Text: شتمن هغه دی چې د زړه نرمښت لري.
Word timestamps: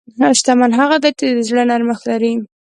شتمن 0.39 0.71
هغه 0.79 0.97
دی 1.03 1.11
چې 1.19 1.25
د 1.35 1.39
زړه 1.49 1.63
نرمښت 1.69 2.03
لري. 2.11 2.33